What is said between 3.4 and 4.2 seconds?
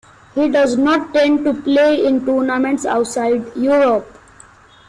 Europe.